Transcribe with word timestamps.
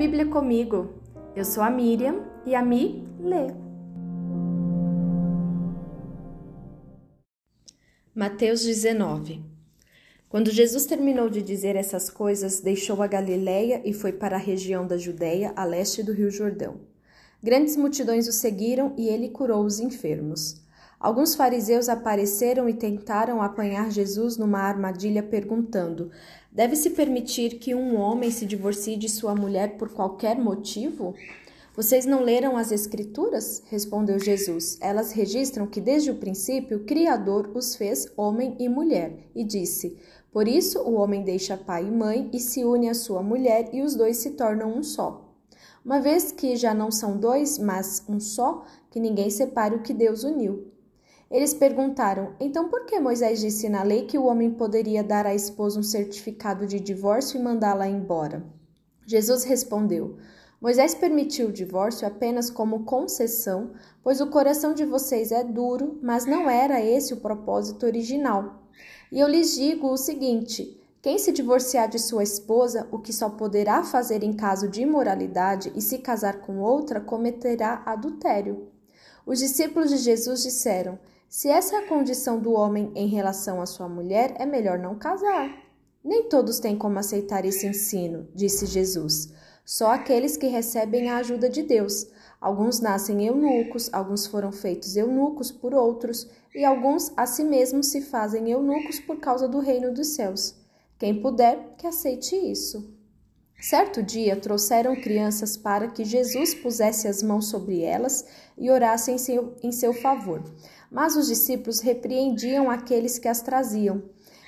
Bíblia 0.00 0.24
comigo. 0.24 0.94
Eu 1.36 1.44
sou 1.44 1.62
a 1.62 1.68
Miriam 1.68 2.24
e 2.46 2.54
a 2.54 2.64
Mi 2.64 3.06
lê. 3.20 3.48
Mateus 8.14 8.64
19 8.64 9.44
Quando 10.26 10.50
Jesus 10.50 10.86
terminou 10.86 11.28
de 11.28 11.42
dizer 11.42 11.76
essas 11.76 12.08
coisas, 12.08 12.60
deixou 12.60 13.02
a 13.02 13.06
Galiléia 13.06 13.82
e 13.84 13.92
foi 13.92 14.10
para 14.10 14.36
a 14.36 14.38
região 14.38 14.86
da 14.86 14.96
Judéia, 14.96 15.52
a 15.54 15.66
leste 15.66 16.02
do 16.02 16.14
Rio 16.14 16.30
Jordão. 16.30 16.80
Grandes 17.42 17.76
multidões 17.76 18.26
o 18.26 18.32
seguiram 18.32 18.94
e 18.96 19.06
ele 19.06 19.28
curou 19.28 19.62
os 19.66 19.80
enfermos. 19.80 20.62
Alguns 21.00 21.34
fariseus 21.34 21.88
apareceram 21.88 22.68
e 22.68 22.74
tentaram 22.74 23.40
apanhar 23.40 23.90
Jesus 23.90 24.36
numa 24.36 24.58
armadilha, 24.58 25.22
perguntando: 25.22 26.10
Deve-se 26.52 26.90
permitir 26.90 27.58
que 27.58 27.74
um 27.74 27.96
homem 27.96 28.30
se 28.30 28.44
divorcie 28.44 28.98
de 28.98 29.08
sua 29.08 29.34
mulher 29.34 29.78
por 29.78 29.88
qualquer 29.88 30.38
motivo? 30.38 31.14
Vocês 31.74 32.04
não 32.04 32.22
leram 32.22 32.54
as 32.54 32.70
Escrituras? 32.70 33.62
Respondeu 33.70 34.18
Jesus. 34.18 34.76
Elas 34.78 35.12
registram 35.12 35.66
que 35.66 35.80
desde 35.80 36.10
o 36.10 36.16
princípio 36.16 36.76
o 36.76 36.84
Criador 36.84 37.50
os 37.54 37.74
fez 37.74 38.06
homem 38.14 38.54
e 38.58 38.68
mulher, 38.68 39.30
e 39.34 39.42
disse: 39.42 39.96
Por 40.30 40.46
isso 40.46 40.80
o 40.80 40.96
homem 40.96 41.24
deixa 41.24 41.56
pai 41.56 41.86
e 41.86 41.90
mãe 41.90 42.28
e 42.30 42.38
se 42.38 42.62
une 42.62 42.90
à 42.90 42.94
sua 42.94 43.22
mulher, 43.22 43.70
e 43.72 43.80
os 43.80 43.94
dois 43.94 44.18
se 44.18 44.32
tornam 44.32 44.76
um 44.76 44.82
só. 44.82 45.34
Uma 45.82 45.98
vez 45.98 46.30
que 46.30 46.56
já 46.56 46.74
não 46.74 46.90
são 46.90 47.16
dois, 47.16 47.58
mas 47.58 48.04
um 48.06 48.20
só, 48.20 48.66
que 48.90 49.00
ninguém 49.00 49.30
separe 49.30 49.74
o 49.74 49.82
que 49.82 49.94
Deus 49.94 50.24
uniu. 50.24 50.70
Eles 51.30 51.54
perguntaram: 51.54 52.34
Então 52.40 52.68
por 52.68 52.84
que 52.86 52.98
Moisés 52.98 53.40
disse 53.40 53.68
na 53.68 53.84
lei 53.84 54.04
que 54.04 54.18
o 54.18 54.24
homem 54.24 54.50
poderia 54.50 55.04
dar 55.04 55.26
à 55.26 55.34
esposa 55.34 55.78
um 55.78 55.82
certificado 55.82 56.66
de 56.66 56.80
divórcio 56.80 57.38
e 57.38 57.42
mandá-la 57.42 57.86
embora? 57.86 58.44
Jesus 59.06 59.44
respondeu: 59.44 60.16
Moisés 60.60 60.92
permitiu 60.92 61.48
o 61.48 61.52
divórcio 61.52 62.06
apenas 62.06 62.50
como 62.50 62.84
concessão, 62.84 63.70
pois 64.02 64.20
o 64.20 64.26
coração 64.26 64.74
de 64.74 64.84
vocês 64.84 65.30
é 65.30 65.44
duro, 65.44 66.00
mas 66.02 66.26
não 66.26 66.50
era 66.50 66.84
esse 66.84 67.14
o 67.14 67.20
propósito 67.20 67.86
original. 67.86 68.64
E 69.12 69.20
eu 69.20 69.28
lhes 69.28 69.54
digo 69.54 69.86
o 69.86 69.96
seguinte: 69.96 70.80
quem 71.00 71.16
se 71.16 71.30
divorciar 71.30 71.88
de 71.88 72.00
sua 72.00 72.24
esposa, 72.24 72.88
o 72.90 72.98
que 72.98 73.12
só 73.12 73.30
poderá 73.30 73.84
fazer 73.84 74.24
em 74.24 74.32
caso 74.32 74.68
de 74.68 74.82
imoralidade, 74.82 75.72
e 75.76 75.80
se 75.80 75.98
casar 75.98 76.40
com 76.40 76.58
outra, 76.58 77.00
cometerá 77.00 77.84
adultério. 77.86 78.68
Os 79.24 79.38
discípulos 79.38 79.90
de 79.90 79.96
Jesus 79.96 80.42
disseram: 80.42 80.98
se 81.30 81.48
essa 81.48 81.76
é 81.76 81.78
a 81.78 81.86
condição 81.86 82.40
do 82.40 82.52
homem 82.52 82.90
em 82.96 83.06
relação 83.06 83.62
à 83.62 83.66
sua 83.66 83.88
mulher, 83.88 84.34
é 84.36 84.44
melhor 84.44 84.80
não 84.80 84.98
casar. 84.98 85.62
Nem 86.02 86.28
todos 86.28 86.58
têm 86.58 86.76
como 86.76 86.98
aceitar 86.98 87.44
esse 87.44 87.68
ensino, 87.68 88.26
disse 88.34 88.66
Jesus. 88.66 89.32
Só 89.64 89.92
aqueles 89.92 90.36
que 90.36 90.48
recebem 90.48 91.08
a 91.08 91.18
ajuda 91.18 91.48
de 91.48 91.62
Deus. 91.62 92.08
Alguns 92.40 92.80
nascem 92.80 93.24
eunucos, 93.24 93.88
alguns 93.92 94.26
foram 94.26 94.50
feitos 94.50 94.96
eunucos 94.96 95.52
por 95.52 95.72
outros, 95.72 96.28
e 96.52 96.64
alguns 96.64 97.12
a 97.16 97.24
si 97.26 97.44
mesmos 97.44 97.86
se 97.86 98.00
fazem 98.00 98.50
eunucos 98.50 98.98
por 98.98 99.20
causa 99.20 99.46
do 99.46 99.60
reino 99.60 99.94
dos 99.94 100.08
céus. 100.08 100.56
Quem 100.98 101.22
puder, 101.22 101.76
que 101.78 101.86
aceite 101.86 102.34
isso. 102.34 102.92
Certo 103.60 104.02
dia 104.02 104.36
trouxeram 104.36 104.96
crianças 104.96 105.54
para 105.54 105.88
que 105.88 106.02
Jesus 106.02 106.54
pusesse 106.54 107.06
as 107.06 107.22
mãos 107.22 107.48
sobre 107.48 107.82
elas 107.82 108.24
e 108.56 108.70
orasse 108.70 109.12
em 109.12 109.18
seu, 109.18 109.54
em 109.62 109.70
seu 109.70 109.92
favor. 109.92 110.42
Mas 110.90 111.14
os 111.14 111.26
discípulos 111.26 111.80
repreendiam 111.80 112.70
aqueles 112.70 113.18
que 113.18 113.28
as 113.28 113.42
traziam. 113.42 114.02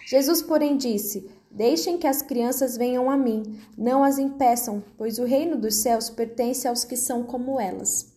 Jesus, 0.07 0.41
porém, 0.41 0.79
disse: 0.79 1.31
Deixem 1.51 1.99
que 1.99 2.07
as 2.07 2.23
crianças 2.23 2.77
venham 2.79 3.11
a 3.11 3.17
mim, 3.17 3.61
não 3.77 4.03
as 4.03 4.19
impeçam, 4.19 4.83
pois 4.97 5.19
o 5.19 5.25
reino 5.25 5.59
dos 5.59 5.77
céus 5.77 6.09
pertence 6.09 6.67
aos 6.67 6.83
que 6.83 6.97
são 6.97 7.23
como 7.23 7.61
elas. 7.61 8.11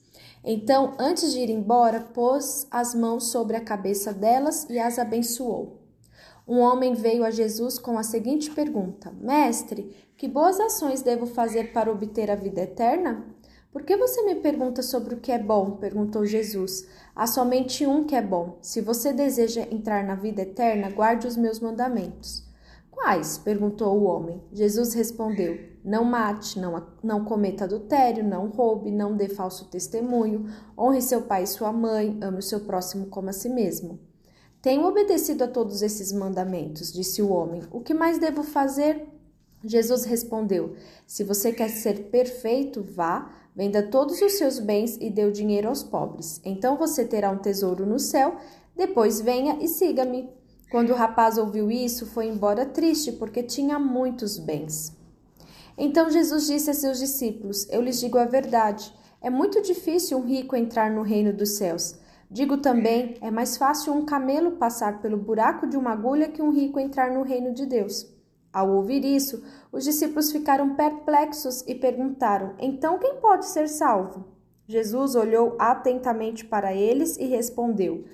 Então, 0.44 0.94
antes 0.98 1.34
de 1.34 1.40
ir 1.40 1.50
embora, 1.50 2.00
pôs 2.00 2.66
as 2.72 2.96
mãos 2.96 3.32
sobre 3.32 3.58
a 3.58 3.62
cabeça 3.62 4.14
delas 4.14 4.66
e 4.70 4.80
as 4.80 4.98
abençoou. 4.98 5.85
Um 6.48 6.60
homem 6.60 6.94
veio 6.94 7.26
a 7.26 7.32
Jesus 7.32 7.80
com 7.80 7.98
a 7.98 8.04
seguinte 8.04 8.52
pergunta: 8.52 9.12
Mestre, 9.20 9.96
que 10.16 10.28
boas 10.28 10.60
ações 10.60 11.02
devo 11.02 11.26
fazer 11.26 11.74
para 11.74 11.92
obter 11.92 12.30
a 12.30 12.36
vida 12.36 12.62
eterna? 12.62 13.26
Por 13.72 13.84
que 13.84 13.98
você 13.98 14.22
me 14.22 14.36
pergunta 14.36 14.82
sobre 14.82 15.16
o 15.16 15.20
que 15.20 15.32
é 15.32 15.40
bom? 15.40 15.72
perguntou 15.72 16.26
Jesus. 16.26 16.88
Há 17.16 17.28
somente 17.28 17.86
um 17.86 18.06
que 18.06 18.16
é 18.16 18.22
bom. 18.22 18.58
Se 18.62 18.80
você 18.80 19.12
deseja 19.12 19.68
entrar 19.72 20.06
na 20.06 20.16
vida 20.16 20.44
eterna, 20.44 20.90
guarde 20.90 21.28
os 21.28 21.36
meus 21.36 21.60
mandamentos. 21.60 22.48
Quais? 22.90 23.38
perguntou 23.38 23.98
o 23.98 24.04
homem. 24.04 24.42
Jesus 24.54 24.94
respondeu: 24.94 25.60
Não 25.84 26.06
mate, 26.06 26.60
não, 26.60 26.88
não 27.04 27.26
cometa 27.26 27.66
adultério, 27.66 28.24
não 28.24 28.48
roube, 28.48 28.92
não 28.92 29.18
dê 29.18 29.28
falso 29.28 29.66
testemunho, 29.66 30.46
honre 30.78 31.02
seu 31.02 31.24
pai 31.24 31.44
e 31.44 31.48
sua 31.48 31.74
mãe, 31.74 32.18
ame 32.22 32.38
o 32.38 32.44
seu 32.44 32.62
próximo 32.62 33.08
como 33.08 33.30
a 33.30 33.34
si 33.34 33.50
mesmo. 33.50 34.00
Tenho 34.66 34.88
obedecido 34.88 35.44
a 35.44 35.48
todos 35.48 35.84
esses 35.84 36.12
mandamentos, 36.12 36.92
disse 36.92 37.22
o 37.22 37.30
homem. 37.30 37.62
O 37.70 37.82
que 37.82 37.94
mais 37.94 38.18
devo 38.18 38.42
fazer? 38.42 39.08
Jesus 39.64 40.06
respondeu: 40.06 40.74
Se 41.06 41.24
você 41.24 41.52
quer 41.52 41.70
ser 41.70 42.06
perfeito, 42.06 42.82
vá, 42.82 43.32
venda 43.56 43.84
todos 43.84 44.20
os 44.20 44.32
seus 44.32 44.58
bens 44.58 44.98
e 45.00 45.12
dê 45.12 45.24
o 45.24 45.32
dinheiro 45.32 45.70
aos 45.70 45.84
pobres. 45.84 46.42
Então 46.44 46.78
você 46.78 47.06
terá 47.06 47.30
um 47.30 47.38
tesouro 47.38 47.86
no 47.86 48.00
céu. 48.00 48.38
Depois 48.76 49.22
venha 49.22 49.60
e 49.62 49.68
siga-me. 49.68 50.32
Quando 50.72 50.90
o 50.90 50.96
rapaz 50.96 51.38
ouviu 51.38 51.70
isso, 51.70 52.08
foi 52.08 52.26
embora 52.26 52.66
triste, 52.66 53.12
porque 53.12 53.44
tinha 53.44 53.78
muitos 53.78 54.40
bens. 54.40 54.98
Então 55.78 56.10
Jesus 56.10 56.48
disse 56.48 56.72
a 56.72 56.74
seus 56.74 56.98
discípulos: 56.98 57.70
Eu 57.70 57.84
lhes 57.84 58.00
digo 58.00 58.18
a 58.18 58.26
verdade. 58.26 58.92
É 59.22 59.30
muito 59.30 59.62
difícil 59.62 60.18
um 60.18 60.26
rico 60.26 60.56
entrar 60.56 60.90
no 60.90 61.04
reino 61.04 61.32
dos 61.32 61.50
céus. 61.52 62.04
Digo 62.30 62.58
também: 62.58 63.16
é 63.22 63.30
mais 63.30 63.58
fácil 63.58 63.94
um 63.94 64.06
camelo 64.06 64.54
passar 64.54 65.02
pelo 65.02 65.18
buraco 65.18 65.68
de 65.68 65.78
uma 65.78 65.92
agulha 65.92 66.30
que 66.30 66.42
um 66.42 66.52
rico 66.52 66.80
entrar 66.80 67.12
no 67.12 67.24
reino 67.24 67.54
de 67.54 67.66
Deus. 67.66 68.14
Ao 68.52 68.70
ouvir 68.70 69.04
isso, 69.04 69.44
os 69.72 69.84
discípulos 69.84 70.32
ficaram 70.32 70.76
perplexos 70.76 71.62
e 71.68 71.76
perguntaram: 71.76 72.56
Então 72.60 72.98
quem 72.98 73.16
pode 73.16 73.46
ser 73.46 73.68
salvo? 73.68 74.26
Jesus 74.68 75.14
olhou 75.14 75.56
atentamente 75.60 76.46
para 76.46 76.74
eles 76.74 77.18
e 77.18 77.26
respondeu: 77.26 78.06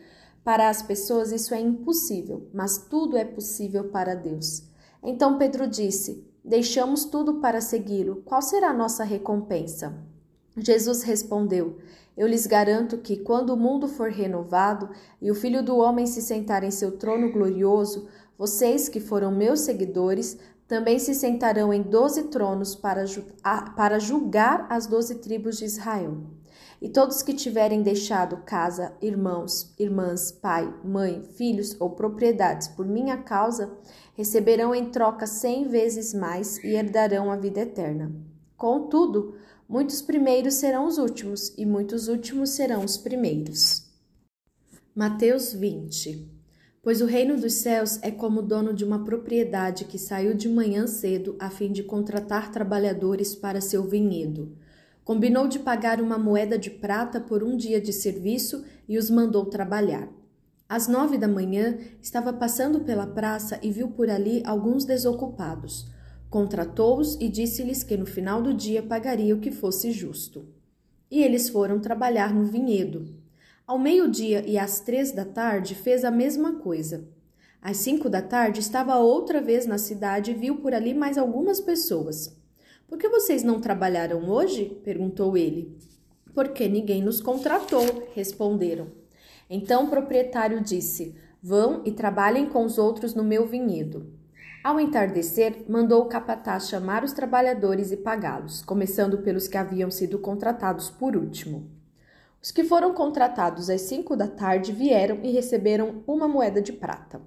Para 0.44 0.68
as 0.68 0.82
pessoas 0.82 1.32
isso 1.32 1.54
é 1.54 1.60
impossível, 1.60 2.50
mas 2.54 2.78
tudo 2.78 3.16
é 3.16 3.24
possível 3.24 3.90
para 3.90 4.16
Deus. 4.16 4.64
Então 5.04 5.38
Pedro 5.38 5.68
disse: 5.68 6.28
Deixamos 6.44 7.06
tudo 7.06 7.36
para 7.36 7.62
segui-lo. 7.62 8.24
Qual 8.26 8.42
será 8.42 8.70
a 8.70 8.74
nossa 8.74 9.04
recompensa? 9.04 9.96
Jesus 10.58 11.04
respondeu: 11.04 11.78
Eu 12.16 12.28
lhes 12.28 12.46
garanto 12.46 12.98
que, 12.98 13.18
quando 13.18 13.52
o 13.52 13.58
mundo 13.58 13.88
for 13.88 14.10
renovado 14.10 14.90
e 15.22 15.32
o 15.32 15.36
Filho 15.36 15.64
do 15.64 15.78
Homem 15.78 16.06
se 16.06 16.22
sentar 16.22 16.64
em 16.64 16.72
seu 16.72 16.98
trono 16.98 17.32
glorioso, 17.32 18.08
vocês 18.38 18.90
que 18.90 19.00
foram 19.00 19.32
meus 19.32 19.62
seguidores 19.62 20.38
também 20.68 21.00
se 21.00 21.14
sentarão 21.14 21.74
em 21.74 21.82
doze 21.82 22.24
tronos 22.24 22.76
para, 22.76 23.04
para 23.76 24.00
julgar 24.00 24.68
as 24.70 24.88
doze 24.88 25.16
tribos 25.16 25.58
de 25.58 25.66
Israel. 25.66 26.18
E 26.82 26.90
todos 26.90 27.22
que 27.22 27.34
tiverem 27.34 27.84
deixado 27.84 28.38
casa, 28.38 28.94
irmãos, 29.02 29.74
irmãs, 29.78 30.32
pai, 30.32 30.74
mãe, 30.84 31.24
filhos 31.36 31.76
ou 31.80 31.92
propriedades 31.92 32.68
por 32.70 32.88
minha 32.88 33.18
causa, 33.18 33.72
receberão 34.16 34.74
em 34.74 34.90
troca 34.90 35.28
cem 35.28 35.68
vezes 35.68 36.14
mais 36.14 36.58
e 36.64 36.70
herdarão 36.70 37.32
a 37.32 37.36
vida 37.36 37.60
eterna. 37.62 38.12
Contudo, 38.58 39.36
muitos 39.72 40.02
primeiros 40.02 40.56
serão 40.56 40.86
os 40.86 40.98
últimos, 40.98 41.54
e 41.58 41.66
muitos 41.66 42.09
últimos 42.09 42.50
serão 42.50 42.84
os 42.84 42.98
primeiros. 42.98 43.90
Mateus 44.94 45.54
20 45.54 46.30
Pois 46.84 47.00
o 47.00 47.06
reino 47.06 47.40
dos 47.40 47.54
céus 47.54 47.98
é 48.02 48.12
como 48.12 48.42
o 48.42 48.44
dono 48.44 48.74
de 48.74 48.84
uma 48.84 49.06
propriedade 49.06 49.86
que 49.86 49.98
saiu 49.98 50.34
de 50.34 50.50
manhã 50.50 50.88
cedo 50.88 51.38
a 51.40 51.50
fim 51.50 51.72
de 51.72 51.84
contratar 51.84 52.51
trabalhadores 52.51 53.34
para 53.34 53.62
seu 53.62 53.84
vinhedo. 53.84 54.57
Combinou 55.06 55.48
de 55.48 55.60
pagar 55.60 56.01
uma 56.01 56.18
moeda 56.18 56.57
de 56.57 56.69
prata 56.69 57.22
por 57.22 57.42
um 57.42 57.56
dia 57.56 57.80
de 57.80 57.94
serviço 57.94 58.66
e 58.90 58.98
os 58.98 59.10
mandou 59.10 59.45
trabalhar. 59.45 60.10
Às 60.68 60.90
nove 60.90 61.18
da 61.18 61.30
manhã, 61.30 61.78
estava 62.01 62.34
passando 62.34 62.81
pela 62.81 63.07
praça 63.07 63.57
e 63.62 63.72
viu 63.72 63.88
por 63.90 64.10
ali 64.10 64.44
alguns 64.45 64.84
desocupados. 64.84 65.91
Contratou-os 66.31 67.18
e 67.19 67.28
disse-lhes 67.28 67.83
que 67.83 67.98
no 67.98 68.06
final 68.06 68.42
do 68.42 68.54
dia 68.54 68.81
pagaria 68.81 69.36
o 69.36 69.42
que 69.42 69.51
fosse 69.51 69.92
justo. 69.92 70.48
E 71.12 71.22
eles 71.22 71.50
foram 71.50 71.78
trabalhar 71.78 72.33
no 72.33 72.45
vinhedo. 72.45 73.13
Ao 73.68 73.78
meio-dia 73.78 74.42
e 74.48 74.57
às 74.57 74.80
três 74.80 75.12
da 75.12 75.25
tarde 75.25 75.75
fez 75.75 76.06
a 76.06 76.10
mesma 76.10 76.54
coisa. 76.54 77.06
Às 77.62 77.78
cinco 77.78 78.10
da 78.10 78.22
tarde 78.22 78.62
estava 78.62 78.95
outra 78.95 79.42
vez 79.42 79.66
na 79.66 79.78
cidade 79.78 80.31
e 80.31 80.33
viu 80.33 80.56
por 80.56 80.74
ali 80.74 80.94
mais 80.94 81.18
algumas 81.18 81.60
pessoas. 81.60 82.33
Por 82.88 82.98
que 82.98 83.10
vocês 83.10 83.44
não 83.44 83.60
trabalharam 83.60 84.30
hoje? 84.30 84.80
perguntou 84.86 85.36
ele. 85.36 85.78
Porque 86.33 86.69
ninguém 86.69 87.01
nos 87.01 87.19
contratou, 87.19 88.07
responderam. 88.16 88.88
Então 89.50 89.83
o 89.83 89.89
proprietário 89.89 90.62
disse: 90.62 91.13
Vão 91.44 91.81
e 91.83 91.92
trabalhem 91.92 92.45
com 92.45 92.63
os 92.63 92.78
outros 92.78 93.13
no 93.13 93.22
meu 93.22 93.45
vinhedo. 93.45 94.20
Ao 94.63 94.80
entardecer, 94.80 95.66
mandou 95.68 96.04
o 96.04 96.06
capataz 96.06 96.69
chamar 96.69 97.04
os 97.04 97.13
trabalhadores 97.13 97.92
e 97.92 97.98
pagá-los, 97.98 98.62
começando 98.62 99.18
pelos 99.18 99.48
que 99.48 99.58
haviam 99.58 99.90
sido 99.90 100.19
contratados 100.19 100.88
por 100.88 101.18
último. 101.18 101.68
Os 102.40 102.52
que 102.52 102.63
foram 102.63 102.94
contratados 102.94 103.72
às 103.72 103.81
cinco 103.81 104.16
da 104.16 104.28
tarde 104.28 104.72
vieram 104.72 105.19
e 105.24 105.31
receberam 105.31 106.04
uma 106.06 106.28
moeda 106.28 106.62
de 106.62 106.74
prata. 106.74 107.19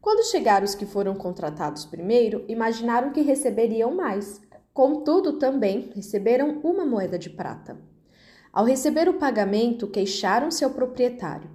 Quando 0.00 0.28
chegaram 0.28 0.64
os 0.64 0.74
que 0.74 0.84
foram 0.84 1.14
contratados 1.14 1.84
primeiro, 1.84 2.44
imaginaram 2.48 3.12
que 3.12 3.20
receberiam 3.20 3.94
mais. 3.94 4.40
Contudo, 4.74 5.34
também 5.34 5.92
receberam 5.94 6.60
uma 6.64 6.84
moeda 6.84 7.16
de 7.16 7.30
prata. 7.30 7.76
Ao 8.52 8.64
receber 8.64 9.08
o 9.08 9.14
pagamento, 9.14 9.86
queixaram-se 9.86 10.64
ao 10.64 10.70
proprietário. 10.70 11.48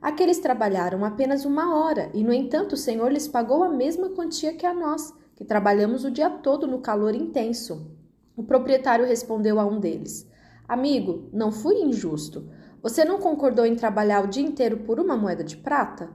Aqueles 0.00 0.38
trabalharam 0.38 1.04
apenas 1.04 1.44
uma 1.44 1.76
hora 1.76 2.10
e, 2.14 2.22
no 2.22 2.32
entanto, 2.32 2.74
o 2.74 2.76
Senhor 2.76 3.10
lhes 3.10 3.26
pagou 3.26 3.64
a 3.64 3.68
mesma 3.68 4.10
quantia 4.10 4.54
que 4.54 4.64
a 4.64 4.72
nós, 4.72 5.12
que 5.34 5.44
trabalhamos 5.44 6.04
o 6.04 6.10
dia 6.10 6.30
todo 6.30 6.66
no 6.66 6.78
calor 6.78 7.14
intenso. 7.14 7.90
O 8.36 8.44
proprietário 8.44 9.04
respondeu 9.04 9.58
a 9.58 9.66
um 9.66 9.80
deles: 9.80 10.28
Amigo, 10.68 11.28
não 11.32 11.50
fui 11.50 11.80
injusto. 11.80 12.48
Você 12.80 13.04
não 13.04 13.18
concordou 13.18 13.66
em 13.66 13.74
trabalhar 13.74 14.24
o 14.24 14.28
dia 14.28 14.46
inteiro 14.46 14.78
por 14.78 15.00
uma 15.00 15.16
moeda 15.16 15.42
de 15.42 15.56
prata? 15.56 16.10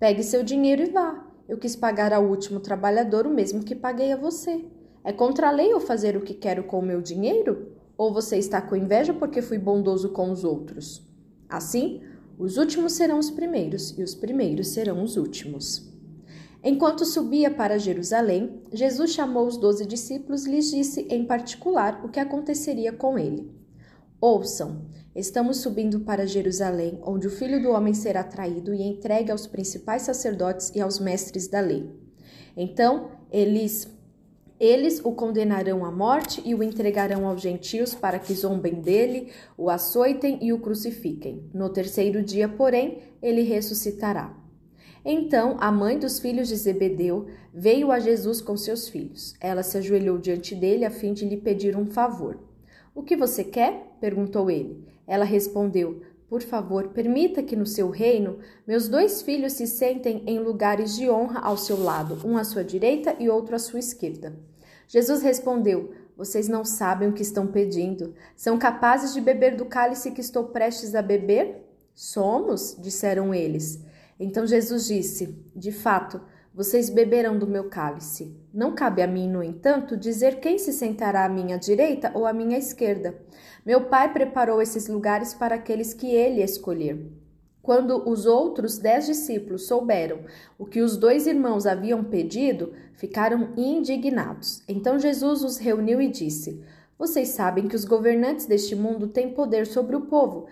Pegue 0.00 0.24
seu 0.24 0.42
dinheiro 0.42 0.82
e 0.82 0.90
vá. 0.90 1.24
Eu 1.48 1.56
quis 1.56 1.76
pagar 1.76 2.12
ao 2.12 2.24
último 2.24 2.58
trabalhador 2.58 3.26
o 3.26 3.30
mesmo 3.30 3.62
que 3.62 3.74
paguei 3.74 4.12
a 4.12 4.16
você. 4.16 4.64
É 5.04 5.12
contra 5.12 5.48
a 5.48 5.52
lei 5.52 5.72
eu 5.72 5.80
fazer 5.80 6.16
o 6.16 6.20
que 6.20 6.34
quero 6.34 6.64
com 6.64 6.80
o 6.80 6.84
meu 6.84 7.00
dinheiro? 7.00 7.72
Ou 7.96 8.12
você 8.12 8.36
está 8.36 8.60
com 8.60 8.74
inveja 8.74 9.14
porque 9.14 9.40
fui 9.40 9.58
bondoso 9.58 10.10
com 10.10 10.30
os 10.30 10.44
outros? 10.44 11.06
Assim, 11.48 12.02
os 12.38 12.56
últimos 12.56 12.92
serão 12.92 13.18
os 13.18 13.30
primeiros 13.30 13.98
e 13.98 14.02
os 14.02 14.14
primeiros 14.14 14.68
serão 14.68 15.02
os 15.02 15.16
últimos. 15.16 15.88
Enquanto 16.62 17.04
subia 17.04 17.50
para 17.50 17.78
Jerusalém, 17.78 18.62
Jesus 18.72 19.10
chamou 19.10 19.46
os 19.46 19.56
doze 19.56 19.84
discípulos 19.84 20.46
e 20.46 20.50
lhes 20.50 20.70
disse 20.70 21.02
em 21.10 21.24
particular 21.24 22.04
o 22.04 22.08
que 22.08 22.20
aconteceria 22.20 22.92
com 22.92 23.18
ele. 23.18 23.50
Ouçam, 24.20 24.86
estamos 25.14 25.58
subindo 25.58 26.00
para 26.00 26.26
Jerusalém, 26.26 26.98
onde 27.04 27.26
o 27.26 27.30
filho 27.30 27.62
do 27.62 27.70
homem 27.70 27.94
será 27.94 28.24
traído 28.24 28.74
e 28.74 28.82
entregue 28.82 29.30
aos 29.30 29.46
principais 29.46 30.02
sacerdotes 30.02 30.72
e 30.74 30.80
aos 30.80 30.98
mestres 30.98 31.46
da 31.48 31.60
lei. 31.60 31.88
Então, 32.56 33.12
eles 33.30 33.88
eles 34.60 35.00
o 35.04 35.12
condenarão 35.12 35.84
à 35.84 35.90
morte 35.90 36.42
e 36.44 36.54
o 36.54 36.62
entregarão 36.62 37.26
aos 37.26 37.40
gentios 37.40 37.94
para 37.94 38.18
que 38.18 38.34
zombem 38.34 38.74
dele, 38.74 39.30
o 39.56 39.70
açoitem 39.70 40.38
e 40.42 40.52
o 40.52 40.58
crucifiquem. 40.58 41.48
No 41.54 41.68
terceiro 41.68 42.22
dia, 42.22 42.48
porém, 42.48 42.98
ele 43.22 43.42
ressuscitará. 43.42 44.34
Então 45.04 45.56
a 45.60 45.70
mãe 45.70 45.98
dos 45.98 46.18
filhos 46.18 46.48
de 46.48 46.56
Zebedeu 46.56 47.28
veio 47.54 47.92
a 47.92 48.00
Jesus 48.00 48.40
com 48.40 48.56
seus 48.56 48.88
filhos. 48.88 49.34
Ela 49.40 49.62
se 49.62 49.78
ajoelhou 49.78 50.18
diante 50.18 50.54
dele 50.54 50.84
a 50.84 50.90
fim 50.90 51.12
de 51.12 51.24
lhe 51.24 51.36
pedir 51.36 51.76
um 51.76 51.86
favor. 51.86 52.38
O 52.94 53.02
que 53.02 53.16
você 53.16 53.44
quer? 53.44 53.96
perguntou 54.00 54.50
ele. 54.50 54.84
Ela 55.06 55.24
respondeu: 55.24 56.02
Por 56.28 56.42
favor, 56.42 56.88
permita 56.88 57.42
que 57.42 57.54
no 57.54 57.64
seu 57.64 57.90
reino 57.90 58.38
meus 58.66 58.88
dois 58.88 59.22
filhos 59.22 59.52
se 59.52 59.66
sentem 59.66 60.24
em 60.26 60.40
lugares 60.40 60.96
de 60.96 61.08
honra 61.08 61.40
ao 61.40 61.56
seu 61.56 61.80
lado, 61.80 62.18
um 62.26 62.36
à 62.36 62.42
sua 62.42 62.64
direita 62.64 63.14
e 63.20 63.28
outro 63.28 63.54
à 63.54 63.58
sua 63.58 63.78
esquerda. 63.78 64.47
Jesus 64.88 65.22
respondeu: 65.22 65.92
Vocês 66.16 66.48
não 66.48 66.64
sabem 66.64 67.08
o 67.08 67.12
que 67.12 67.22
estão 67.22 67.46
pedindo. 67.46 68.14
São 68.34 68.58
capazes 68.58 69.14
de 69.14 69.20
beber 69.20 69.54
do 69.54 69.66
cálice 69.66 70.10
que 70.10 70.20
estou 70.20 70.44
prestes 70.44 70.94
a 70.94 71.02
beber? 71.02 71.64
Somos, 71.94 72.76
disseram 72.80 73.34
eles. 73.34 73.84
Então 74.18 74.46
Jesus 74.46 74.86
disse: 74.86 75.38
De 75.54 75.70
fato, 75.70 76.20
vocês 76.54 76.90
beberão 76.90 77.38
do 77.38 77.46
meu 77.46 77.68
cálice. 77.68 78.34
Não 78.52 78.74
cabe 78.74 79.02
a 79.02 79.06
mim, 79.06 79.28
no 79.28 79.42
entanto, 79.42 79.96
dizer 79.96 80.40
quem 80.40 80.58
se 80.58 80.72
sentará 80.72 81.24
à 81.24 81.28
minha 81.28 81.56
direita 81.56 82.10
ou 82.14 82.26
à 82.26 82.32
minha 82.32 82.58
esquerda. 82.58 83.14
Meu 83.64 83.82
Pai 83.82 84.12
preparou 84.12 84.60
esses 84.60 84.88
lugares 84.88 85.34
para 85.34 85.54
aqueles 85.54 85.94
que 85.94 86.08
ele 86.08 86.42
escolher. 86.42 87.12
Quando 87.68 88.08
os 88.08 88.24
outros 88.24 88.78
dez 88.78 89.04
discípulos 89.04 89.66
souberam 89.66 90.20
o 90.58 90.64
que 90.64 90.80
os 90.80 90.96
dois 90.96 91.26
irmãos 91.26 91.66
haviam 91.66 92.02
pedido, 92.02 92.72
ficaram 92.94 93.52
indignados. 93.58 94.62
Então 94.66 94.98
Jesus 94.98 95.44
os 95.44 95.58
reuniu 95.58 96.00
e 96.00 96.08
disse: 96.08 96.64
Vocês 96.98 97.28
sabem 97.28 97.68
que 97.68 97.76
os 97.76 97.84
governantes 97.84 98.46
deste 98.46 98.74
mundo 98.74 99.08
têm 99.08 99.34
poder 99.34 99.66
sobre 99.66 99.94
o 99.96 100.06
povo 100.06 100.46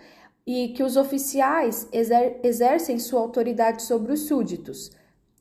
e 0.45 0.67
que 0.75 0.83
os 0.83 0.95
oficiais 0.95 1.87
exer 1.91 2.39
exercem 2.43 2.99
sua 2.99 3.21
autoridade 3.21 3.81
sobre 3.81 4.13
os 4.13 4.27
súditos. 4.27 4.91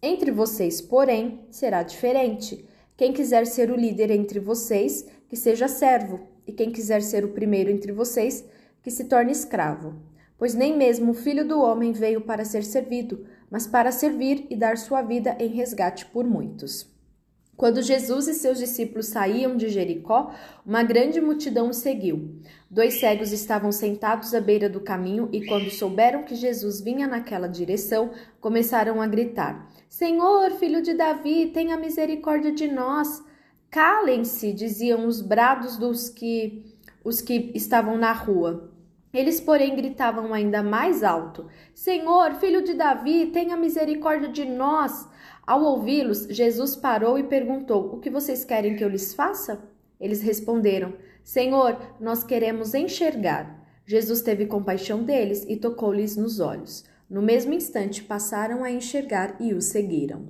Entre 0.00 0.30
vocês, 0.30 0.80
porém, 0.80 1.42
será 1.50 1.82
diferente. 1.82 2.66
Quem 2.96 3.12
quiser 3.12 3.44
ser 3.44 3.70
o 3.70 3.76
líder 3.76 4.10
entre 4.10 4.40
vocês, 4.40 5.06
que 5.28 5.36
seja 5.36 5.68
servo, 5.68 6.20
e 6.46 6.52
quem 6.52 6.72
quiser 6.72 7.02
ser 7.02 7.22
o 7.22 7.34
primeiro 7.34 7.70
entre 7.70 7.92
vocês, 7.92 8.42
que 8.82 8.90
se 8.90 9.04
torne 9.04 9.32
escravo 9.32 10.15
pois 10.38 10.54
nem 10.54 10.76
mesmo 10.76 11.12
o 11.12 11.14
filho 11.14 11.46
do 11.46 11.60
homem 11.60 11.92
veio 11.92 12.20
para 12.20 12.44
ser 12.44 12.64
servido, 12.64 13.26
mas 13.50 13.66
para 13.66 13.92
servir 13.92 14.46
e 14.50 14.56
dar 14.56 14.76
sua 14.76 15.02
vida 15.02 15.36
em 15.38 15.48
resgate 15.48 16.06
por 16.06 16.24
muitos. 16.24 16.94
Quando 17.56 17.80
Jesus 17.80 18.28
e 18.28 18.34
seus 18.34 18.58
discípulos 18.58 19.06
saíam 19.06 19.56
de 19.56 19.70
Jericó, 19.70 20.30
uma 20.64 20.82
grande 20.82 21.22
multidão 21.22 21.70
o 21.70 21.72
seguiu. 21.72 22.38
Dois 22.70 23.00
cegos 23.00 23.32
estavam 23.32 23.72
sentados 23.72 24.34
à 24.34 24.40
beira 24.40 24.68
do 24.68 24.80
caminho 24.80 25.30
e, 25.32 25.46
quando 25.46 25.70
souberam 25.70 26.22
que 26.22 26.34
Jesus 26.34 26.82
vinha 26.82 27.06
naquela 27.06 27.48
direção, 27.48 28.10
começaram 28.42 29.00
a 29.00 29.06
gritar: 29.06 29.70
Senhor, 29.88 30.50
filho 30.52 30.82
de 30.82 30.92
Davi, 30.92 31.46
tenha 31.46 31.78
misericórdia 31.78 32.52
de 32.52 32.68
nós. 32.68 33.24
Calem-se, 33.70 34.52
diziam 34.52 35.06
os 35.06 35.22
brados 35.22 35.78
dos 35.78 36.10
que 36.10 36.62
os 37.02 37.22
que 37.22 37.52
estavam 37.54 37.96
na 37.96 38.12
rua. 38.12 38.70
Eles, 39.16 39.40
porém, 39.40 39.74
gritavam 39.74 40.34
ainda 40.34 40.62
mais 40.62 41.02
alto: 41.02 41.46
Senhor, 41.74 42.34
filho 42.34 42.62
de 42.62 42.74
Davi, 42.74 43.28
tenha 43.28 43.56
misericórdia 43.56 44.28
de 44.28 44.44
nós. 44.44 45.08
Ao 45.46 45.62
ouvi-los, 45.62 46.26
Jesus 46.28 46.76
parou 46.76 47.18
e 47.18 47.22
perguntou: 47.22 47.94
O 47.94 47.98
que 47.98 48.10
vocês 48.10 48.44
querem 48.44 48.76
que 48.76 48.84
eu 48.84 48.90
lhes 48.90 49.14
faça? 49.14 49.66
Eles 49.98 50.20
responderam: 50.20 50.92
Senhor, 51.24 51.78
nós 51.98 52.22
queremos 52.22 52.74
enxergar. 52.74 53.66
Jesus 53.86 54.20
teve 54.20 54.44
compaixão 54.44 55.02
deles 55.02 55.46
e 55.48 55.56
tocou-lhes 55.56 56.14
nos 56.14 56.38
olhos. 56.38 56.84
No 57.08 57.22
mesmo 57.22 57.54
instante, 57.54 58.04
passaram 58.04 58.62
a 58.62 58.70
enxergar 58.70 59.40
e 59.40 59.54
o 59.54 59.62
seguiram. 59.62 60.28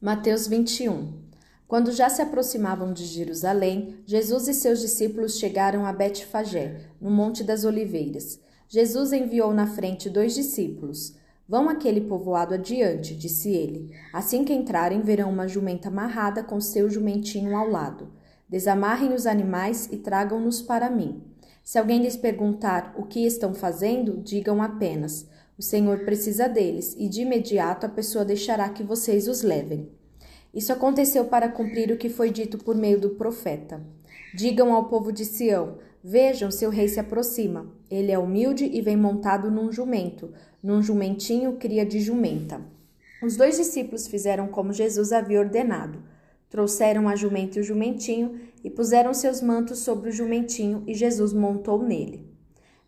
Mateus 0.00 0.48
21 0.48 1.27
quando 1.68 1.92
já 1.92 2.08
se 2.08 2.22
aproximavam 2.22 2.94
de 2.94 3.04
Jerusalém, 3.04 3.96
Jesus 4.06 4.48
e 4.48 4.54
seus 4.54 4.80
discípulos 4.80 5.38
chegaram 5.38 5.84
a 5.84 5.92
Betfagé, 5.92 6.80
no 6.98 7.10
Monte 7.10 7.44
das 7.44 7.62
Oliveiras. 7.62 8.40
Jesus 8.66 9.12
enviou 9.12 9.52
na 9.52 9.66
frente 9.66 10.08
dois 10.08 10.34
discípulos. 10.34 11.14
Vão 11.46 11.68
aquele 11.68 12.00
povoado 12.00 12.54
adiante, 12.54 13.14
disse 13.14 13.50
ele. 13.50 13.94
Assim 14.14 14.44
que 14.44 14.54
entrarem, 14.54 15.02
verão 15.02 15.30
uma 15.30 15.46
jumenta 15.46 15.88
amarrada 15.88 16.42
com 16.42 16.58
seu 16.58 16.88
jumentinho 16.88 17.54
ao 17.54 17.68
lado. 17.68 18.10
Desamarrem 18.48 19.12
os 19.12 19.26
animais 19.26 19.90
e 19.92 19.98
tragam-nos 19.98 20.62
para 20.62 20.88
mim. 20.88 21.22
Se 21.62 21.78
alguém 21.78 22.00
lhes 22.00 22.16
perguntar 22.16 22.94
o 22.96 23.04
que 23.04 23.26
estão 23.26 23.52
fazendo, 23.52 24.22
digam 24.22 24.62
apenas: 24.62 25.28
O 25.58 25.62
Senhor 25.62 25.98
precisa 26.06 26.48
deles, 26.48 26.96
e 26.98 27.10
de 27.10 27.20
imediato 27.20 27.84
a 27.84 27.90
pessoa 27.90 28.24
deixará 28.24 28.70
que 28.70 28.82
vocês 28.82 29.28
os 29.28 29.42
levem. 29.42 29.97
Isso 30.52 30.72
aconteceu 30.72 31.26
para 31.26 31.48
cumprir 31.48 31.90
o 31.92 31.96
que 31.96 32.08
foi 32.08 32.30
dito 32.30 32.58
por 32.58 32.74
meio 32.74 33.00
do 33.00 33.10
profeta. 33.10 33.82
Digam 34.34 34.72
ao 34.72 34.84
povo 34.84 35.12
de 35.12 35.24
Sião: 35.24 35.78
Vejam, 36.02 36.50
seu 36.50 36.70
rei 36.70 36.88
se 36.88 36.98
aproxima. 36.98 37.66
Ele 37.90 38.10
é 38.10 38.18
humilde 38.18 38.64
e 38.64 38.80
vem 38.80 38.96
montado 38.96 39.50
num 39.50 39.70
jumento, 39.70 40.32
num 40.62 40.82
jumentinho 40.82 41.56
cria 41.56 41.84
de 41.84 42.00
jumenta. 42.00 42.60
Os 43.22 43.36
dois 43.36 43.56
discípulos 43.56 44.06
fizeram 44.06 44.46
como 44.48 44.72
Jesus 44.72 45.12
havia 45.12 45.40
ordenado. 45.40 45.98
Trouxeram 46.48 47.08
a 47.08 47.16
jumenta 47.16 47.58
e 47.58 47.60
o 47.60 47.64
jumentinho 47.64 48.40
e 48.64 48.70
puseram 48.70 49.12
seus 49.12 49.42
mantos 49.42 49.80
sobre 49.80 50.08
o 50.08 50.12
jumentinho 50.12 50.82
e 50.86 50.94
Jesus 50.94 51.32
montou 51.32 51.82
nele. 51.82 52.26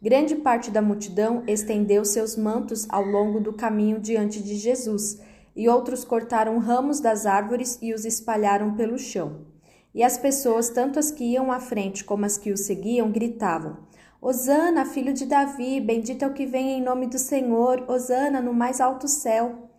Grande 0.00 0.36
parte 0.36 0.70
da 0.70 0.80
multidão 0.80 1.42
estendeu 1.46 2.04
seus 2.06 2.36
mantos 2.36 2.86
ao 2.88 3.04
longo 3.04 3.38
do 3.38 3.52
caminho 3.52 4.00
diante 4.00 4.42
de 4.42 4.56
Jesus 4.56 5.20
e 5.54 5.68
outros 5.68 6.04
cortaram 6.04 6.58
ramos 6.58 7.00
das 7.00 7.26
árvores 7.26 7.78
e 7.82 7.92
os 7.92 8.04
espalharam 8.04 8.74
pelo 8.74 8.98
chão. 8.98 9.46
E 9.94 10.02
as 10.02 10.16
pessoas, 10.16 10.68
tanto 10.70 10.98
as 10.98 11.10
que 11.10 11.24
iam 11.24 11.50
à 11.50 11.58
frente 11.58 12.04
como 12.04 12.24
as 12.24 12.38
que 12.38 12.52
o 12.52 12.56
seguiam, 12.56 13.10
gritavam: 13.10 13.76
Hosana, 14.22 14.84
filho 14.84 15.12
de 15.12 15.26
Davi, 15.26 15.80
bendito 15.80 16.24
é 16.24 16.28
o 16.28 16.34
que 16.34 16.46
vem 16.46 16.72
em 16.72 16.82
nome 16.82 17.06
do 17.06 17.18
Senhor, 17.18 17.84
Hosana 17.88 18.40
no 18.40 18.52
mais 18.52 18.80
alto 18.80 19.08
céu. 19.08 19.70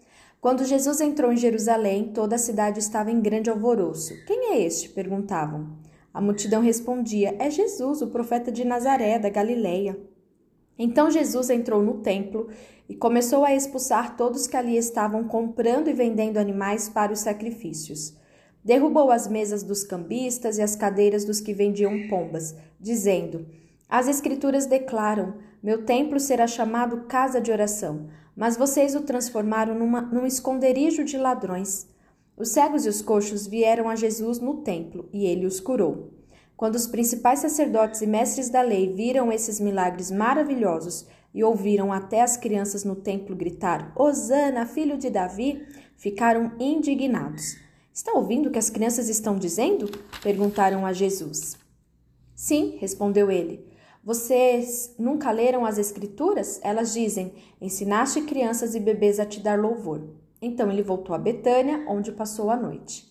Quando 0.41 0.65
Jesus 0.65 0.99
entrou 0.99 1.31
em 1.31 1.37
Jerusalém, 1.37 2.11
toda 2.13 2.35
a 2.35 2.39
cidade 2.39 2.79
estava 2.79 3.11
em 3.11 3.21
grande 3.21 3.49
alvoroço. 3.49 4.13
Quem 4.25 4.53
é 4.53 4.61
este? 4.63 4.89
perguntavam. 4.89 5.77
A 6.13 6.19
multidão 6.19 6.61
respondia: 6.61 7.35
É 7.39 7.49
Jesus, 7.49 8.01
o 8.01 8.07
profeta 8.07 8.51
de 8.51 8.65
Nazaré, 8.65 9.17
da 9.17 9.29
Galileia. 9.29 9.97
Então 10.83 11.11
Jesus 11.11 11.51
entrou 11.51 11.83
no 11.83 11.99
templo 11.99 12.47
e 12.89 12.95
começou 12.95 13.45
a 13.45 13.53
expulsar 13.53 14.17
todos 14.17 14.47
que 14.47 14.57
ali 14.57 14.75
estavam 14.75 15.23
comprando 15.25 15.87
e 15.87 15.93
vendendo 15.93 16.39
animais 16.39 16.89
para 16.89 17.13
os 17.13 17.19
sacrifícios. 17.19 18.17
Derrubou 18.65 19.11
as 19.11 19.27
mesas 19.27 19.61
dos 19.61 19.83
cambistas 19.83 20.57
e 20.57 20.61
as 20.63 20.75
cadeiras 20.75 21.23
dos 21.23 21.39
que 21.39 21.53
vendiam 21.53 22.07
pombas, 22.07 22.55
dizendo: 22.79 23.45
As 23.87 24.07
Escrituras 24.07 24.65
declaram: 24.65 25.35
Meu 25.61 25.85
templo 25.85 26.19
será 26.19 26.47
chamado 26.47 27.01
casa 27.01 27.39
de 27.39 27.51
oração, 27.51 28.07
mas 28.35 28.57
vocês 28.57 28.95
o 28.95 29.01
transformaram 29.01 29.75
numa, 29.75 30.01
num 30.01 30.25
esconderijo 30.25 31.03
de 31.03 31.15
ladrões. 31.15 31.87
Os 32.35 32.49
cegos 32.49 32.87
e 32.87 32.89
os 32.89 33.03
coxos 33.03 33.45
vieram 33.45 33.87
a 33.87 33.95
Jesus 33.95 34.39
no 34.39 34.63
templo 34.63 35.07
e 35.13 35.27
ele 35.27 35.45
os 35.45 35.59
curou. 35.59 36.20
Quando 36.61 36.75
os 36.75 36.85
principais 36.85 37.39
sacerdotes 37.39 38.03
e 38.03 38.05
mestres 38.05 38.47
da 38.47 38.61
lei 38.61 38.93
viram 38.93 39.31
esses 39.31 39.59
milagres 39.59 40.11
maravilhosos 40.11 41.07
e 41.33 41.43
ouviram 41.43 41.91
até 41.91 42.21
as 42.21 42.37
crianças 42.37 42.83
no 42.83 42.95
templo 42.95 43.35
gritar: 43.35 43.91
Hosana, 43.95 44.67
filho 44.67 44.95
de 44.95 45.09
Davi, 45.09 45.65
ficaram 45.97 46.51
indignados. 46.59 47.57
Está 47.91 48.13
ouvindo 48.13 48.47
o 48.47 48.51
que 48.51 48.59
as 48.59 48.69
crianças 48.69 49.09
estão 49.09 49.39
dizendo? 49.39 49.89
perguntaram 50.21 50.85
a 50.85 50.93
Jesus. 50.93 51.57
Sim, 52.35 52.77
respondeu 52.79 53.31
ele. 53.31 53.65
Vocês 54.03 54.93
nunca 54.99 55.31
leram 55.31 55.65
as 55.65 55.79
Escrituras? 55.79 56.59
Elas 56.61 56.93
dizem: 56.93 57.33
Ensinaste 57.59 58.21
crianças 58.21 58.75
e 58.75 58.79
bebês 58.79 59.19
a 59.19 59.25
te 59.25 59.39
dar 59.39 59.59
louvor. 59.59 60.09
Então 60.39 60.71
ele 60.71 60.83
voltou 60.83 61.15
a 61.15 61.17
Betânia, 61.17 61.83
onde 61.87 62.11
passou 62.11 62.51
a 62.51 62.55
noite. 62.55 63.10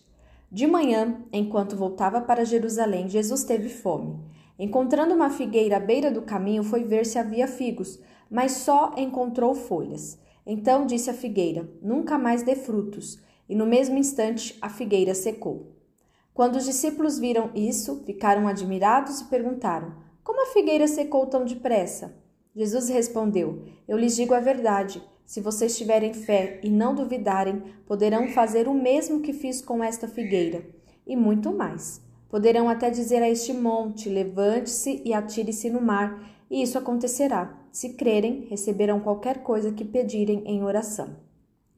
De 0.51 0.67
manhã, 0.67 1.23
enquanto 1.31 1.77
voltava 1.77 2.19
para 2.19 2.43
Jerusalém, 2.43 3.07
Jesus 3.07 3.45
teve 3.45 3.69
fome. 3.69 4.19
Encontrando 4.59 5.15
uma 5.15 5.29
figueira 5.29 5.77
à 5.77 5.79
beira 5.79 6.11
do 6.11 6.23
caminho, 6.23 6.61
foi 6.61 6.83
ver 6.83 7.05
se 7.05 7.17
havia 7.17 7.47
figos, 7.47 7.97
mas 8.29 8.51
só 8.51 8.93
encontrou 8.97 9.55
folhas. 9.55 10.19
Então 10.45 10.85
disse 10.85 11.09
a 11.09 11.13
figueira: 11.13 11.71
Nunca 11.81 12.17
mais 12.17 12.43
dê 12.43 12.53
frutos. 12.53 13.17
E 13.47 13.55
no 13.55 13.65
mesmo 13.65 13.97
instante 13.97 14.57
a 14.61 14.67
figueira 14.67 15.15
secou. 15.15 15.71
Quando 16.33 16.57
os 16.57 16.65
discípulos 16.65 17.17
viram 17.17 17.49
isso, 17.55 18.03
ficaram 18.05 18.45
admirados 18.45 19.21
e 19.21 19.25
perguntaram: 19.25 19.95
Como 20.21 20.43
a 20.43 20.51
figueira 20.51 20.85
secou 20.85 21.27
tão 21.27 21.45
depressa? 21.45 22.13
Jesus 22.53 22.89
respondeu: 22.89 23.63
Eu 23.87 23.97
lhes 23.97 24.17
digo 24.17 24.33
a 24.33 24.41
verdade. 24.41 25.01
Se 25.31 25.39
vocês 25.39 25.77
tiverem 25.77 26.13
fé 26.13 26.59
e 26.61 26.69
não 26.69 26.93
duvidarem, 26.93 27.63
poderão 27.85 28.27
fazer 28.27 28.67
o 28.67 28.73
mesmo 28.73 29.21
que 29.21 29.31
fiz 29.31 29.61
com 29.61 29.81
esta 29.81 30.05
figueira, 30.05 30.61
e 31.07 31.15
muito 31.15 31.53
mais. 31.53 32.01
Poderão 32.29 32.67
até 32.67 32.89
dizer 32.89 33.23
a 33.23 33.29
este 33.29 33.53
monte: 33.53 34.09
levante-se 34.09 35.01
e 35.05 35.13
atire-se 35.13 35.69
no 35.69 35.79
mar, 35.79 36.21
e 36.49 36.61
isso 36.61 36.77
acontecerá. 36.77 37.57
Se 37.71 37.93
crerem, 37.93 38.47
receberão 38.49 38.99
qualquer 38.99 39.41
coisa 39.41 39.71
que 39.71 39.85
pedirem 39.85 40.43
em 40.45 40.65
oração. 40.65 41.15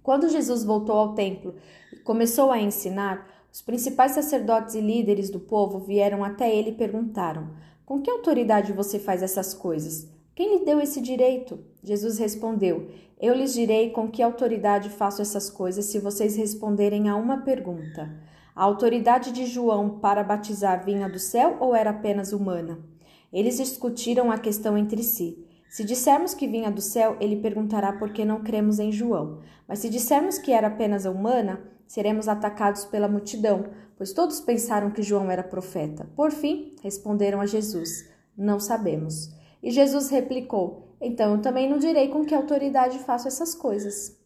Quando 0.01 0.29
Jesus 0.29 0.63
voltou 0.63 0.95
ao 0.95 1.13
templo 1.13 1.53
e 1.93 1.97
começou 1.97 2.49
a 2.49 2.59
ensinar, 2.59 3.45
os 3.53 3.61
principais 3.61 4.13
sacerdotes 4.13 4.73
e 4.73 4.81
líderes 4.81 5.29
do 5.29 5.39
povo 5.39 5.77
vieram 5.77 6.23
até 6.23 6.51
ele 6.51 6.71
e 6.71 6.75
perguntaram: 6.75 7.51
Com 7.85 8.01
que 8.01 8.09
autoridade 8.09 8.73
você 8.73 8.97
faz 8.97 9.21
essas 9.21 9.53
coisas? 9.53 10.11
Quem 10.35 10.57
lhe 10.57 10.65
deu 10.65 10.81
esse 10.81 10.99
direito? 10.99 11.59
Jesus 11.83 12.17
respondeu: 12.17 12.89
Eu 13.21 13.35
lhes 13.35 13.53
direi 13.53 13.91
com 13.91 14.09
que 14.09 14.23
autoridade 14.23 14.89
faço 14.89 15.21
essas 15.21 15.47
coisas 15.47 15.85
se 15.85 15.99
vocês 15.99 16.35
responderem 16.35 17.07
a 17.07 17.15
uma 17.15 17.41
pergunta. 17.41 18.11
A 18.55 18.63
autoridade 18.63 19.31
de 19.31 19.45
João 19.45 19.99
para 19.99 20.23
batizar 20.23 20.83
vinha 20.83 21.07
do 21.07 21.19
céu 21.19 21.57
ou 21.59 21.75
era 21.75 21.91
apenas 21.91 22.33
humana? 22.33 22.79
Eles 23.31 23.57
discutiram 23.57 24.31
a 24.31 24.37
questão 24.39 24.75
entre 24.75 25.03
si. 25.03 25.43
Se 25.69 25.83
dissermos 25.83 26.33
que 26.33 26.47
vinha 26.47 26.71
do 26.71 26.81
céu, 26.81 27.17
ele 27.19 27.35
perguntará 27.35 27.93
por 27.93 28.11
que 28.11 28.25
não 28.25 28.43
cremos 28.43 28.79
em 28.79 28.91
João. 28.91 29.39
Mas 29.67 29.79
se 29.79 29.89
dissermos 29.89 30.37
que 30.37 30.51
era 30.51 30.67
apenas 30.67 31.05
humana, 31.05 31.61
seremos 31.87 32.27
atacados 32.27 32.85
pela 32.85 33.07
multidão, 33.07 33.65
pois 33.97 34.13
todos 34.13 34.39
pensaram 34.39 34.89
que 34.89 35.03
João 35.03 35.29
era 35.29 35.43
profeta. 35.43 36.07
Por 36.15 36.31
fim, 36.31 36.75
responderam 36.81 37.39
a 37.39 37.45
Jesus: 37.45 38.09
Não 38.35 38.59
sabemos. 38.59 39.42
E 39.63 39.71
Jesus 39.71 40.09
replicou: 40.09 40.89
Então 40.99 41.35
eu 41.35 41.41
também 41.41 41.69
não 41.69 41.77
direi 41.77 42.09
com 42.09 42.25
que 42.25 42.35
autoridade 42.35 42.99
faço 42.99 43.29
essas 43.29 43.55
coisas. 43.55 44.21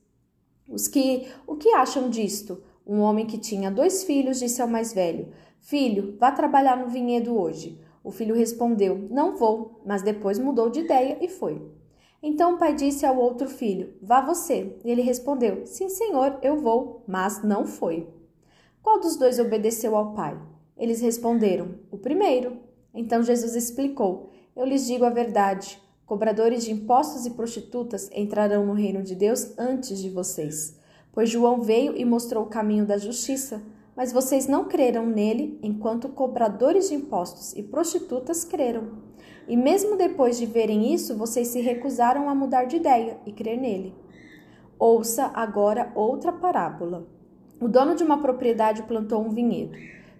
Os 0.68 0.88
que, 0.88 1.28
o 1.46 1.56
que 1.56 1.70
acham 1.70 2.10
disto? 2.10 2.62
Um 2.86 3.02
homem 3.02 3.28
que 3.28 3.38
tinha 3.38 3.70
dois 3.70 4.04
filhos 4.04 4.40
disse 4.40 4.62
ao 4.62 4.68
mais 4.68 4.92
velho: 4.94 5.32
Filho, 5.60 6.18
vá 6.18 6.32
trabalhar 6.32 6.76
no 6.76 6.90
vinhedo 6.90 7.40
hoje. 7.40 7.80
O 8.04 8.12
filho 8.12 8.34
respondeu: 8.34 9.08
Não 9.12 9.36
vou, 9.36 9.80
mas 9.86 10.02
depois 10.02 10.40
mudou 10.40 10.72
de 10.72 10.80
ideia 10.80 11.18
e 11.22 11.28
foi. 11.28 11.62
Então 12.22 12.56
o 12.56 12.58
pai 12.58 12.74
disse 12.74 13.06
ao 13.06 13.18
outro 13.18 13.48
filho: 13.48 13.94
Vá 14.02 14.22
você. 14.22 14.76
E 14.84 14.90
ele 14.90 15.04
respondeu: 15.04 15.68
Sim, 15.68 15.88
senhor, 15.88 16.40
eu 16.42 16.58
vou, 16.58 17.04
mas 17.08 17.44
não 17.44 17.66
foi. 17.66 18.10
Qual 18.82 19.00
dos 19.00 19.18
dois 19.18 19.38
obedeceu 19.38 19.96
ao 19.96 20.14
pai? 20.14 20.36
Eles 20.76 21.00
responderam: 21.02 21.76
O 21.92 21.98
primeiro. 21.98 22.58
Então 22.94 23.22
Jesus 23.22 23.56
explicou: 23.56 24.32
eu 24.58 24.66
lhes 24.66 24.88
digo 24.88 25.06
a 25.06 25.10
verdade: 25.12 25.80
cobradores 26.06 26.66
de 26.66 26.72
impostos 26.72 27.26
e 27.26 27.30
prostitutas 27.30 28.10
entrarão 28.12 28.66
no 28.66 28.74
reino 28.74 29.04
de 29.04 29.14
Deus 29.14 29.58
antes 29.58 30.00
de 30.00 30.10
vocês. 30.10 30.76
Pois 31.14 31.30
João 31.30 31.62
veio 31.62 31.96
e 31.96 32.04
mostrou 32.04 32.44
o 32.44 32.50
caminho 32.50 32.86
da 32.86 32.98
justiça, 32.98 33.62
mas 33.96 34.12
vocês 34.12 34.48
não 34.48 34.66
creram 34.66 35.06
nele, 35.06 35.60
enquanto 35.62 36.10
cobradores 36.10 36.90
de 36.90 36.96
impostos 36.96 37.54
e 37.54 37.62
prostitutas 37.62 38.44
creram. 38.44 39.06
E 39.48 39.56
mesmo 39.56 39.96
depois 39.96 40.38
de 40.38 40.46
verem 40.46 40.94
isso, 40.94 41.16
vocês 41.16 41.48
se 41.48 41.62
recusaram 41.62 42.30
a 42.30 42.36
mudar 42.36 42.66
de 42.66 42.76
ideia 42.76 43.18
e 43.26 43.32
crer 43.32 43.60
nele. 43.60 43.96
Ouça 44.78 45.32
agora 45.34 45.92
outra 45.96 46.32
parábola. 46.32 47.08
O 47.60 47.68
dono 47.68 47.96
de 47.96 48.04
uma 48.04 48.22
propriedade 48.22 48.84
plantou 48.84 49.24
um 49.24 49.30
vinhedo. 49.30 49.76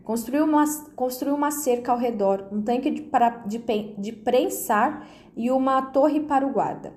Construiu 0.08 0.46
uma, 0.46 0.64
construiu 0.96 1.36
uma 1.36 1.52
cerca 1.52 1.92
ao 1.92 1.98
redor, 1.98 2.48
um 2.50 2.62
tanque 2.62 2.90
de, 2.90 3.02
para, 3.02 3.44
de, 3.46 3.62
de 3.98 4.14
prensar 4.14 5.06
e 5.36 5.52
uma 5.52 5.82
torre 5.82 6.22
para 6.22 6.48
o 6.48 6.54
guarda. 6.54 6.94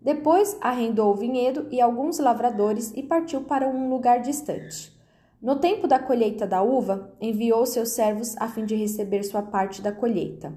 Depois 0.00 0.56
arrendou 0.60 1.10
o 1.10 1.16
vinhedo 1.16 1.66
e 1.72 1.80
alguns 1.80 2.20
lavradores 2.20 2.92
e 2.94 3.02
partiu 3.02 3.40
para 3.40 3.66
um 3.66 3.90
lugar 3.90 4.20
distante. 4.20 4.96
No 5.42 5.56
tempo 5.56 5.88
da 5.88 5.98
colheita 5.98 6.46
da 6.46 6.62
uva, 6.62 7.12
enviou 7.20 7.66
seus 7.66 7.88
servos 7.88 8.36
a 8.38 8.46
fim 8.46 8.64
de 8.64 8.76
receber 8.76 9.24
sua 9.24 9.42
parte 9.42 9.82
da 9.82 9.90
colheita. 9.90 10.54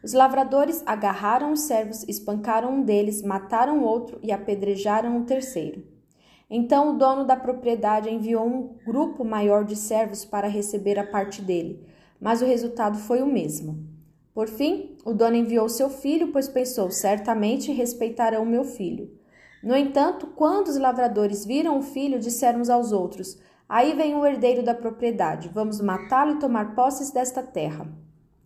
Os 0.00 0.12
lavradores 0.12 0.80
agarraram 0.86 1.50
os 1.50 1.62
servos, 1.62 2.04
espancaram 2.04 2.72
um 2.72 2.82
deles, 2.84 3.20
mataram 3.20 3.82
outro 3.82 4.20
e 4.22 4.30
apedrejaram 4.30 5.18
o 5.18 5.24
terceiro. 5.24 5.91
Então 6.54 6.90
o 6.90 6.98
dono 6.98 7.24
da 7.24 7.34
propriedade 7.34 8.10
enviou 8.10 8.46
um 8.46 8.76
grupo 8.84 9.24
maior 9.24 9.64
de 9.64 9.74
servos 9.74 10.22
para 10.22 10.46
receber 10.46 10.98
a 10.98 11.06
parte 11.06 11.40
dele, 11.40 11.82
mas 12.20 12.42
o 12.42 12.44
resultado 12.44 12.98
foi 12.98 13.22
o 13.22 13.26
mesmo. 13.26 13.78
Por 14.34 14.48
fim, 14.48 14.98
o 15.02 15.14
dono 15.14 15.34
enviou 15.34 15.66
seu 15.70 15.88
filho, 15.88 16.30
pois 16.30 16.50
pensou: 16.50 16.90
certamente 16.90 17.72
respeitarão 17.72 18.44
meu 18.44 18.64
filho. 18.64 19.10
No 19.64 19.74
entanto, 19.74 20.26
quando 20.26 20.68
os 20.68 20.76
lavradores 20.76 21.46
viram 21.46 21.78
o 21.78 21.82
filho, 21.82 22.20
disseram 22.20 22.60
uns 22.60 22.68
aos 22.68 22.92
outros: 22.92 23.40
Aí 23.66 23.94
vem 23.94 24.14
o 24.14 24.26
herdeiro 24.26 24.62
da 24.62 24.74
propriedade, 24.74 25.48
vamos 25.48 25.80
matá-lo 25.80 26.32
e 26.32 26.38
tomar 26.38 26.74
posses 26.74 27.10
desta 27.10 27.42
terra. 27.42 27.88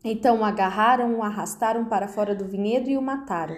Então 0.04 0.38
o 0.38 0.44
agarraram, 0.44 1.16
o 1.16 1.24
arrastaram 1.24 1.86
para 1.86 2.06
fora 2.06 2.36
do 2.36 2.44
vinhedo 2.44 2.88
e 2.88 2.96
o 2.96 3.02
mataram. 3.02 3.56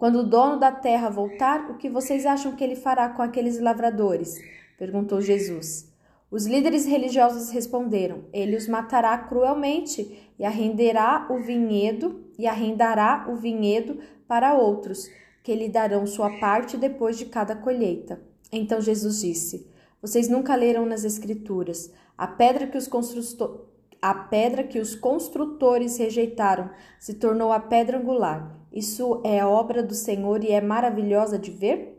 Quando 0.00 0.20
o 0.20 0.26
dono 0.26 0.58
da 0.58 0.72
terra 0.72 1.10
voltar, 1.10 1.70
o 1.70 1.74
que 1.74 1.90
vocês 1.90 2.24
acham 2.24 2.56
que 2.56 2.64
ele 2.64 2.74
fará 2.74 3.10
com 3.10 3.20
aqueles 3.20 3.60
lavradores? 3.60 4.34
perguntou 4.78 5.20
Jesus. 5.20 5.92
Os 6.30 6.46
líderes 6.46 6.86
religiosos 6.86 7.50
responderam: 7.50 8.24
Ele 8.32 8.56
os 8.56 8.66
matará 8.66 9.18
cruelmente 9.18 10.32
e 10.38 10.44
arrenderá 10.46 11.26
o 11.28 11.42
vinhedo 11.42 12.24
e 12.38 12.46
arrendará 12.46 13.26
o 13.28 13.36
vinhedo 13.36 13.98
para 14.26 14.54
outros, 14.54 15.06
que 15.42 15.54
lhe 15.54 15.68
darão 15.68 16.06
sua 16.06 16.30
parte 16.38 16.78
depois 16.78 17.18
de 17.18 17.26
cada 17.26 17.54
colheita. 17.54 18.22
Então 18.50 18.80
Jesus 18.80 19.20
disse: 19.20 19.70
Vocês 20.00 20.30
nunca 20.30 20.54
leram 20.54 20.86
nas 20.86 21.04
escrituras 21.04 21.92
a 22.16 22.26
pedra 22.26 22.66
que 22.66 22.78
os 22.78 22.88
construtores 22.88 23.68
a 24.00 24.14
pedra 24.14 24.64
que 24.64 24.78
os 24.78 24.94
construtores 24.94 25.98
rejeitaram 25.98 26.70
se 26.98 27.12
tornou 27.12 27.52
a 27.52 27.60
pedra 27.60 27.98
angular. 27.98 28.59
Isso 28.72 29.20
é 29.24 29.44
obra 29.44 29.82
do 29.82 29.94
Senhor 29.94 30.44
e 30.44 30.52
é 30.52 30.60
maravilhosa 30.60 31.38
de 31.38 31.50
ver? 31.50 31.96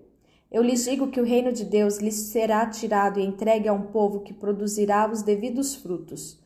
Eu 0.51 0.61
lhes 0.61 0.83
digo 0.83 1.07
que 1.07 1.19
o 1.19 1.25
reino 1.25 1.51
de 1.51 1.63
Deus 1.63 1.97
lhes 1.97 2.15
será 2.15 2.65
tirado 2.65 3.19
e 3.19 3.25
entregue 3.25 3.67
a 3.67 3.73
um 3.73 3.83
povo 3.83 4.19
que 4.19 4.33
produzirá 4.33 5.09
os 5.09 5.21
devidos 5.21 5.75
frutos. 5.75 6.41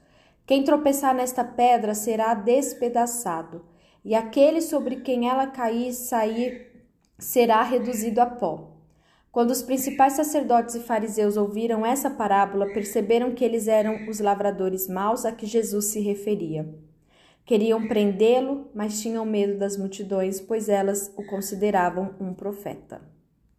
Quem 0.45 0.63
tropeçar 0.63 1.15
nesta 1.15 1.43
pedra 1.43 1.95
será 1.95 2.33
despedaçado, 2.35 3.65
e 4.03 4.13
aquele 4.13 4.61
sobre 4.61 4.97
quem 4.97 5.27
ela 5.27 5.47
cair 5.47 5.91
sair 5.91 6.71
será 7.17 7.63
reduzido 7.63 8.21
a 8.21 8.27
pó. 8.27 8.75
Quando 9.31 9.49
os 9.49 9.63
principais 9.63 10.13
sacerdotes 10.13 10.75
e 10.75 10.79
fariseus 10.79 11.35
ouviram 11.35 11.85
essa 11.85 12.09
parábola, 12.09 12.67
perceberam 12.67 13.33
que 13.33 13.43
eles 13.43 13.67
eram 13.67 14.07
os 14.07 14.19
lavradores 14.19 14.87
maus 14.87 15.25
a 15.25 15.31
que 15.31 15.45
Jesus 15.45 15.85
se 15.85 15.99
referia. 15.99 16.73
Queriam 17.45 17.87
prendê-lo, 17.87 18.71
mas 18.73 18.99
tinham 18.99 19.23
medo 19.23 19.59
das 19.59 19.77
multidões, 19.77 20.41
pois 20.41 20.67
elas 20.67 21.13
o 21.15 21.23
consideravam 21.23 22.15
um 22.19 22.33
profeta. 22.33 22.99